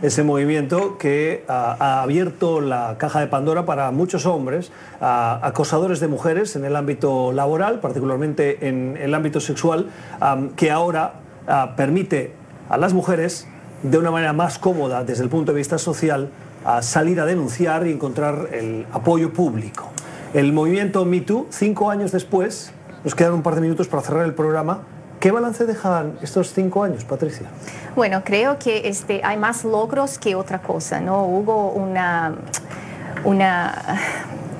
Ese 0.03 0.23
movimiento 0.23 0.99
que 0.99 1.45
ha, 1.49 2.03
abierto 2.03 2.61
la 2.61 2.95
caja 2.97 3.19
de 3.19 3.27
Pandora 3.27 3.67
para 3.67 3.91
muchos 3.91 4.25
hombres, 4.25 4.71
acosadores 5.01 5.99
de 5.99 6.07
mujeres 6.07 6.55
en 6.55 6.65
el 6.65 6.77
ámbito 6.77 7.33
laboral, 7.33 7.81
particularmente 7.81 8.69
en 8.69 8.97
el 8.97 9.13
ámbito 9.13 9.41
sexual, 9.41 9.91
que 10.55 10.71
ahora 10.71 11.15
permite 11.77 12.35
a 12.69 12.79
las 12.79 12.93
mujeres, 12.93 13.49
de 13.83 13.99
una 13.99 14.13
manera 14.13 14.33
más 14.33 14.61
cómoda 14.61 15.03
desde 15.03 15.25
el 15.25 15.29
punto 15.29 15.51
de 15.51 15.59
vista 15.59 15.77
social, 15.77 16.31
salir 16.83 17.19
a 17.19 17.27
denunciar 17.27 17.85
y 17.85 17.91
encontrar 17.91 18.51
el 18.53 18.87
apoyo 18.93 19.33
público. 19.33 19.91
El 20.35 20.53
movimiento 20.53 21.05
Me 21.05 21.21
Too, 21.21 21.47
cinco 21.51 21.91
años 21.91 22.13
después, 22.13 22.73
nos 23.05 23.15
quedan 23.15 23.33
un 23.35 23.43
par 23.43 23.55
de 23.55 23.61
minutos 23.61 23.89
para 23.89 24.03
cerrar 24.03 24.25
el 24.25 24.35
programa. 24.35 24.83
¿Qué 25.21 25.31
balance 25.31 25.65
dejan 25.65 26.19
estos 26.21 26.53
cinco 26.53 26.85
años, 26.85 27.05
Patricia? 27.05 27.47
Bueno, 27.95 28.23
creo 28.25 28.59
que 28.59 28.89
este, 28.89 29.23
hay 29.25 29.39
más 29.39 29.65
logros 29.65 30.19
que 30.19 30.35
otra 30.35 30.61
cosa, 30.61 31.01
¿no? 31.01 31.25
Hubo 31.25 31.71
una, 31.71 32.35
una, 33.25 33.99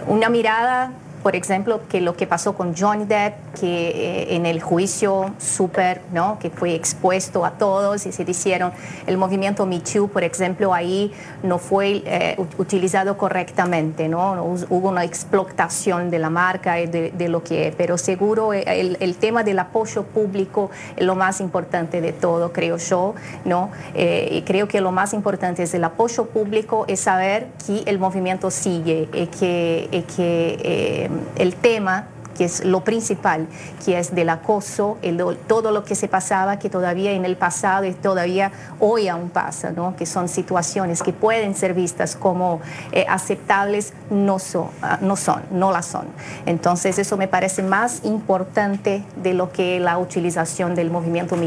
una 0.07 0.29
mirada 0.31 0.93
por 1.27 1.35
ejemplo, 1.35 1.81
que 1.89 2.01
lo 2.01 2.17
que 2.17 2.29
pasó 2.29 2.55
con 2.55 2.77
Johnny 2.77 3.05
Depp, 3.05 3.59
que 3.59 3.89
eh, 3.89 4.37
en 4.37 4.47
el 4.47 4.63
juicio 4.63 5.35
súper, 5.39 6.03
¿no? 6.13 6.39
que 6.39 6.51
fue 6.51 6.77
expuesto 6.77 7.45
a 7.45 7.51
todos 7.51 8.07
y 8.07 8.13
se 8.13 8.23
hicieron 8.23 8.71
el 9.09 9.19
movimiento 9.19 9.67
Me 9.67 9.81
Too, 9.81 10.07
por 10.07 10.23
ejemplo, 10.23 10.73
ahí 10.73 11.13
no 11.43 11.59
fue 11.59 12.05
eh, 12.07 12.37
utilizado 12.59 13.19
correctamente, 13.19 14.07
¿no? 14.07 14.41
hubo 14.71 14.89
una 14.89 15.03
explotación 15.03 16.11
de 16.11 16.21
la 16.21 16.31
marca 16.31 16.81
y 16.81 16.87
de, 16.87 17.29
lo 17.29 17.43
que, 17.43 17.75
pero 17.77 17.99
seguro 17.99 18.53
eh, 18.53 18.63
el, 18.65 18.97
el, 19.01 19.17
tema 19.17 19.43
del 19.43 19.59
apoyo 19.59 20.05
público 20.05 20.71
es 20.95 21.05
lo 21.05 21.17
más 21.17 21.41
importante 21.41 22.01
de 22.01 22.13
todo, 22.13 22.53
creo 22.53 22.77
yo, 22.77 23.17
¿no? 23.45 23.73
y 23.97 24.43
creo 24.43 24.69
que 24.69 24.81
lo 24.81 24.93
más 24.93 25.13
importante 25.13 25.65
es 25.65 25.75
el 25.75 25.83
apoyo 25.83 26.27
público, 26.27 26.85
es 26.87 27.01
saber 27.01 27.49
que 27.67 27.83
el 27.87 27.99
movimiento 27.99 28.53
sigue, 28.53 29.09
y 29.13 29.27
que, 29.27 30.05
que 30.17 31.16
el 31.37 31.55
tema 31.55 32.09
que 32.37 32.45
es 32.45 32.65
lo 32.65 32.85
principal, 32.85 33.47
que 33.85 33.99
es 33.99 34.15
del 34.15 34.29
acoso, 34.29 34.99
el, 35.03 35.17
todo 35.47 35.71
lo 35.71 35.85
que 35.85 35.95
se 35.95 36.09
pasaba, 36.09 36.59
que 36.59 36.71
todavía 36.71 37.13
en 37.13 37.25
el 37.25 37.37
pasado 37.37 37.85
y 37.85 37.93
todavía 37.93 38.53
hoy 38.79 39.09
aún 39.09 39.31
pasa, 39.31 39.71
¿no? 39.71 39.97
que 39.97 40.07
son 40.07 40.29
situaciones 40.29 41.03
que 41.03 41.13
pueden 41.13 41.55
ser 41.55 41.75
vistas 41.75 42.17
como 42.17 42.61
eh, 42.93 43.07
aceptables, 43.09 43.93
no, 44.11 44.39
son, 44.39 44.69
ah, 44.83 44.99
no 45.01 45.17
son, 45.17 45.43
no 45.51 45.73
las 45.73 45.87
son. 45.87 46.07
Entonces 46.45 46.99
eso 46.99 47.17
me 47.17 47.29
parece 47.29 47.63
más 47.63 48.05
importante 48.05 49.05
de 49.23 49.35
lo 49.35 49.51
que 49.51 49.81
la 49.81 49.99
utilización 49.99 50.75
del 50.75 50.91
movimiento 50.91 51.37
Me 51.37 51.47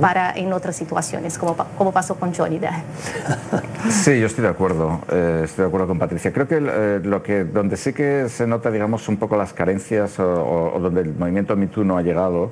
para 0.00 0.32
en 0.32 0.52
otras 0.52 0.76
situaciones, 0.76 1.38
como, 1.38 1.56
como 1.76 1.92
pasó 1.92 2.16
con 2.16 2.34
Johnny 2.34 2.58
Depp. 2.58 2.72
Sí, 3.90 4.20
yo 4.20 4.26
estoy 4.26 4.42
de 4.42 4.50
acuerdo, 4.50 5.00
eh, 5.10 5.42
estoy 5.44 5.62
de 5.62 5.68
acuerdo 5.68 5.86
con 5.86 5.98
Patricia. 5.98 6.32
Creo 6.32 6.48
que, 6.48 6.58
eh, 6.60 7.00
lo 7.02 7.22
que 7.22 7.44
donde 7.44 7.76
sí 7.76 7.92
que 7.92 8.28
se 8.28 8.46
nota, 8.46 8.70
digamos, 8.70 9.08
un 9.08 9.16
poco 9.16 9.36
las 9.36 9.52
carencias 9.52 10.17
o, 10.18 10.78
donde 10.80 11.02
el 11.02 11.14
movimiento 11.14 11.56
MeToo 11.56 11.84
no 11.84 11.96
ha 11.98 12.02
llegado 12.02 12.50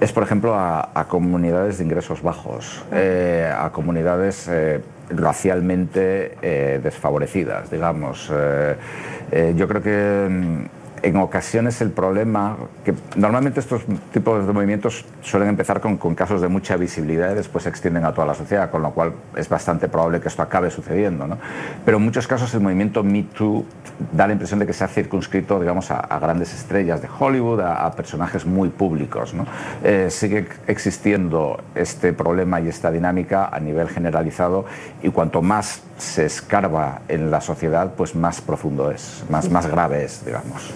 es, 0.00 0.12
por 0.12 0.22
ejemplo, 0.22 0.54
a, 0.54 1.06
comunidades 1.08 1.78
de 1.78 1.84
ingresos 1.84 2.22
bajos, 2.22 2.84
eh, 2.92 3.50
a 3.56 3.70
comunidades 3.70 4.48
eh, 4.48 4.80
racialmente 5.10 6.36
eh, 6.42 6.80
desfavorecidas, 6.82 7.70
digamos. 7.70 8.28
yo 8.28 9.68
creo 9.68 9.82
que 9.82 10.28
mm, 10.28 10.75
en 11.06 11.16
ocasiones 11.18 11.80
el 11.80 11.90
problema, 11.90 12.56
que 12.84 12.92
normalmente 13.14 13.60
estos 13.60 13.82
tipos 14.12 14.44
de 14.44 14.52
movimientos 14.52 15.04
suelen 15.22 15.50
empezar 15.50 15.80
con, 15.80 15.96
casos 16.16 16.40
de 16.40 16.48
mucha 16.48 16.76
visibilidad 16.76 17.30
y 17.30 17.34
después 17.34 17.62
se 17.62 17.70
extienden 17.70 18.04
a 18.04 18.12
toda 18.12 18.26
la 18.26 18.34
sociedad, 18.34 18.70
con 18.70 18.82
lo 18.82 18.90
cual 18.90 19.12
es 19.36 19.48
bastante 19.48 19.88
probable 19.88 20.20
que 20.20 20.26
esto 20.26 20.42
acabe 20.42 20.68
sucediendo. 20.68 21.28
¿no? 21.28 21.38
Pero 21.84 21.98
en 21.98 22.02
muchos 22.02 22.26
casos 22.26 22.52
el 22.54 22.60
movimiento 22.60 23.04
Me 23.04 23.22
Too 23.22 23.64
da 24.12 24.26
la 24.26 24.32
impresión 24.32 24.58
de 24.58 24.66
que 24.66 24.72
se 24.72 24.82
ha 24.82 24.88
circunscrito 24.88 25.60
digamos, 25.60 25.92
a, 25.92 26.18
grandes 26.18 26.52
estrellas 26.52 27.00
de 27.00 27.08
Hollywood, 27.16 27.60
a, 27.60 27.88
personajes 27.92 28.44
muy 28.44 28.68
públicos. 28.70 29.32
¿no? 29.32 29.46
Eh, 29.84 30.08
sigue 30.10 30.48
existiendo 30.66 31.62
este 31.76 32.12
problema 32.12 32.60
y 32.60 32.66
esta 32.66 32.90
dinámica 32.90 33.48
a 33.52 33.60
nivel 33.60 33.88
generalizado 33.90 34.64
y 35.04 35.10
cuanto 35.10 35.40
más 35.40 35.82
se 35.98 36.26
escarba 36.26 37.02
en 37.08 37.30
la 37.30 37.40
sociedad, 37.40 37.92
pues 37.96 38.14
más 38.16 38.40
profundo 38.40 38.90
es, 38.90 39.24
más, 39.30 39.48
más 39.50 39.66
grave 39.66 40.04
es, 40.04 40.24
digamos. 40.24 40.72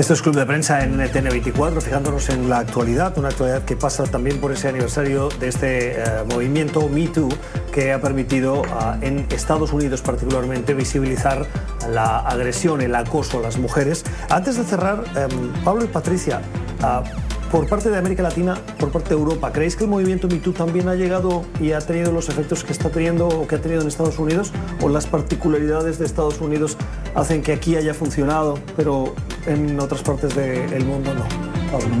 Esto 0.00 0.14
es 0.14 0.22
Club 0.22 0.34
de 0.34 0.46
Prensa 0.46 0.82
en 0.82 0.98
NTN24, 0.98 1.82
fijándonos 1.82 2.30
en 2.30 2.48
la 2.48 2.60
actualidad, 2.60 3.18
una 3.18 3.28
actualidad 3.28 3.66
que 3.66 3.76
pasa 3.76 4.04
también 4.04 4.40
por 4.40 4.50
ese 4.50 4.68
aniversario 4.68 5.28
de 5.28 5.48
este 5.48 6.00
eh, 6.00 6.04
movimiento 6.26 6.88
Me 6.88 7.06
Too 7.08 7.28
que 7.70 7.92
ha 7.92 8.00
permitido 8.00 8.62
ah, 8.70 8.96
en 9.02 9.26
Estados 9.30 9.74
Unidos 9.74 10.00
particularmente 10.00 10.72
visibilizar 10.72 11.46
la 11.90 12.20
agresión, 12.20 12.80
el 12.80 12.94
acoso 12.94 13.40
a 13.40 13.42
las 13.42 13.58
mujeres. 13.58 14.04
Antes 14.30 14.56
de 14.56 14.64
cerrar, 14.64 15.04
em, 15.16 15.52
Pablo 15.64 15.84
y 15.84 15.88
Patricia, 15.88 16.40
ah, 16.82 17.02
por 17.50 17.66
parte 17.66 17.90
de 17.90 17.98
América 17.98 18.22
Latina, 18.22 18.56
por 18.78 18.90
parte 18.90 19.10
de 19.10 19.16
Europa, 19.16 19.52
¿creéis 19.52 19.74
que 19.74 19.84
el 19.84 19.90
movimiento 19.90 20.28
MeToo 20.28 20.52
también 20.52 20.88
ha 20.88 20.94
llegado 20.94 21.44
y 21.58 21.72
ha 21.72 21.80
tenido 21.80 22.12
los 22.12 22.28
efectos 22.28 22.62
que 22.62 22.72
está 22.72 22.90
teniendo 22.90 23.28
o 23.28 23.46
que 23.46 23.56
ha 23.56 23.60
tenido 23.60 23.82
en 23.82 23.88
Estados 23.88 24.18
Unidos? 24.18 24.52
¿O 24.80 24.88
las 24.88 25.06
particularidades 25.06 25.98
de 25.98 26.06
Estados 26.06 26.40
Unidos 26.40 26.76
hacen 27.14 27.42
que 27.42 27.52
aquí 27.52 27.76
haya 27.76 27.92
funcionado, 27.92 28.58
pero 28.76 29.14
en 29.46 29.78
otras 29.80 30.02
partes 30.02 30.34
del 30.34 30.84
mundo 30.84 31.12
no? 31.14 31.24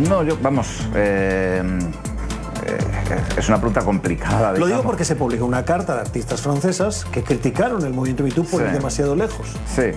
No, 0.08 0.22
yo, 0.22 0.36
vamos, 0.42 0.88
eh, 0.94 1.62
eh, 2.66 2.78
es 3.36 3.48
una 3.48 3.58
pregunta 3.58 3.82
complicada. 3.82 4.52
Lo 4.52 4.66
digo 4.66 4.82
porque 4.82 5.04
se 5.04 5.16
publicó 5.16 5.44
una 5.44 5.64
carta 5.64 5.94
de 5.94 6.00
artistas 6.00 6.40
francesas 6.40 7.04
que 7.10 7.22
criticaron 7.22 7.84
el 7.84 7.92
movimiento 7.92 8.22
MeToo 8.22 8.44
por 8.44 8.62
ir 8.62 8.70
demasiado 8.70 9.16
lejos. 9.16 9.48
Sí. 9.66 9.92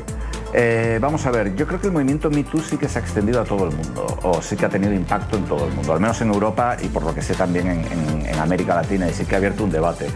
Eh, 0.55 0.99
vamos 1.01 1.25
a 1.25 1.31
ver, 1.31 1.55
yo 1.55 1.65
creo 1.65 1.81
que 1.81 1.87
el 1.87 1.93
movimiento 1.93 2.29
MeToo 2.29 2.61
sí 2.61 2.77
que 2.77 2.87
se 2.87 2.99
ha 2.99 3.01
extendido 3.01 3.41
a 3.41 3.43
todo 3.43 3.67
el 3.67 3.75
mundo, 3.75 4.05
o 4.21 4.39
sí 4.39 4.55
que 4.55 4.67
ha 4.67 4.69
tenido 4.69 4.93
impacto 4.93 5.35
en 5.35 5.45
todo 5.45 5.65
el 5.65 5.73
mundo, 5.73 5.93
al 5.93 5.99
menos 5.99 6.21
en 6.21 6.27
Europa 6.31 6.77
y 6.79 6.89
por 6.89 7.03
lo 7.03 7.15
que 7.15 7.23
sé 7.23 7.33
también 7.33 7.69
en, 7.69 8.13
América 8.43 8.75
Latina, 8.75 9.07
y 9.07 9.13
sí 9.13 9.25
que 9.25 9.35
ha 9.35 9.37
abierto 9.37 9.63
un 9.63 9.71
debate. 9.71 10.07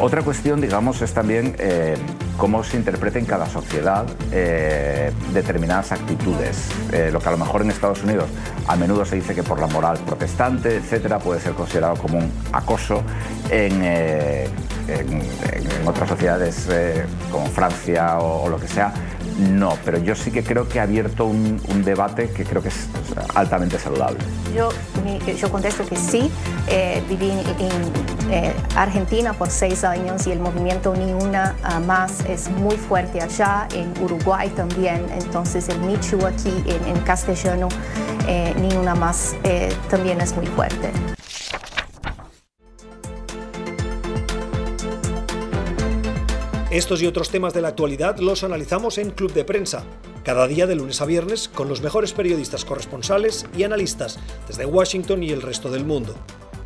Otra 0.00 0.20
cuestión, 0.20 0.60
digamos, 0.60 1.00
es 1.00 1.14
también 1.14 1.56
eh, 1.58 1.96
cómo 2.36 2.62
se 2.62 2.76
interpreta 2.76 3.18
en 3.18 3.24
cada 3.24 3.46
sociedad 3.46 4.04
eh, 4.32 5.10
determinadas 5.32 5.92
actitudes. 5.92 6.68
lo 7.10 7.20
que 7.20 7.28
a 7.28 7.30
lo 7.30 7.38
mejor 7.38 7.62
en 7.62 7.70
Estados 7.70 8.02
Unidos 8.02 8.26
a 8.66 8.76
menudo 8.76 9.06
se 9.06 9.16
dice 9.16 9.34
que 9.34 9.42
por 9.42 9.58
la 9.60 9.66
moral 9.66 9.98
protestante, 10.04 10.76
etcétera, 10.76 11.20
puede 11.20 11.40
ser 11.40 11.54
considerado 11.54 11.94
como 11.94 12.18
un 12.18 12.30
acoso 12.52 13.02
en, 13.48 13.80
otras 15.86 16.08
sociedades 16.08 16.68
como 17.30 17.46
Francia 17.46 18.18
o 18.18 18.46
lo 18.48 18.58
que 18.58 18.68
sea 18.68 18.92
no, 19.40 19.78
pero 19.84 19.98
yo 19.98 20.14
sí 20.14 20.30
que 20.30 20.42
creo 20.42 20.68
que 20.68 20.80
ha 20.80 20.82
abierto 20.82 21.24
un, 21.24 21.60
debate 21.84 22.28
que 22.30 22.44
creo 22.44 22.62
que 22.62 22.68
es 22.68 22.88
altamente 23.34 23.78
saludable. 23.78 24.18
Yo, 24.54 24.68
yo 25.34 25.50
contesto 25.50 25.86
que 25.86 25.96
sí. 25.96 26.30
Eh, 26.68 27.02
viví 27.08 27.30
en, 27.30 28.30
eh, 28.30 28.54
Argentina 28.76 29.32
por 29.32 29.48
seis 29.48 29.82
años 29.82 30.26
y 30.26 30.32
el 30.32 30.40
movimiento 30.40 30.94
Ni 30.94 31.12
Una 31.14 31.56
ah, 31.62 31.80
Más 31.80 32.20
es 32.28 32.50
muy 32.50 32.76
fuerte 32.76 33.22
allá, 33.22 33.66
en 33.74 33.92
Uruguay 34.02 34.50
también. 34.50 35.06
Entonces 35.18 35.68
el 35.70 35.80
Michu 35.80 36.26
aquí 36.26 36.62
en, 36.66 37.00
castellano, 37.00 37.68
eh, 38.28 38.54
Ni 38.60 38.76
Una 38.76 38.94
Más, 38.94 39.34
también 39.88 40.20
es 40.20 40.36
muy 40.36 40.46
fuerte. 40.46 40.90
Estos 46.70 47.02
y 47.02 47.06
otros 47.08 47.30
temas 47.30 47.52
de 47.52 47.62
la 47.62 47.68
actualidad 47.68 48.18
los 48.20 48.44
analizamos 48.44 48.98
en 48.98 49.10
Club 49.10 49.32
de 49.32 49.44
Prensa, 49.44 49.82
cada 50.22 50.46
día 50.46 50.68
de 50.68 50.76
lunes 50.76 51.00
a 51.00 51.04
viernes 51.04 51.48
con 51.48 51.68
los 51.68 51.82
mejores 51.82 52.12
periodistas 52.12 52.64
corresponsales 52.64 53.44
y 53.56 53.64
analistas 53.64 54.20
desde 54.46 54.66
Washington 54.66 55.24
y 55.24 55.30
el 55.30 55.42
resto 55.42 55.68
del 55.68 55.84
mundo. 55.84 56.14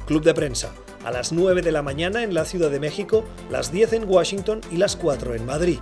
Club 0.06 0.22
de 0.22 0.34
Prensa, 0.34 0.74
a 1.06 1.10
las 1.10 1.32
9 1.32 1.62
de 1.62 1.72
la 1.72 1.80
mañana 1.80 2.22
en 2.22 2.34
la 2.34 2.44
Ciudad 2.44 2.70
de 2.70 2.80
México, 2.80 3.24
las 3.50 3.72
10 3.72 3.94
en 3.94 4.04
Washington 4.06 4.60
y 4.70 4.76
las 4.76 4.94
4 4.94 5.36
en 5.36 5.46
Madrid. 5.46 5.78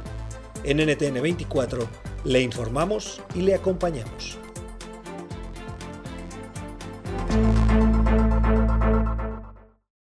En 0.63 0.77
NTN 0.77 1.21
24 1.21 1.89
le 2.23 2.43
informamos 2.43 3.21
y 3.35 3.41
le 3.41 3.57
acompañamos. 3.57 4.39